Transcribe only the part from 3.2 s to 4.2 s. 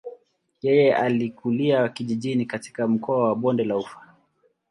wa bonde la ufa.